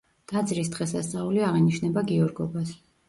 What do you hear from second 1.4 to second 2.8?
აღინიშნება გიორგობას.